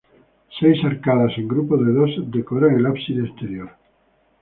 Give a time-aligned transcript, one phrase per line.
[0.59, 3.69] Seis arcadas, en grupos de dos, decoran el ábside exterior.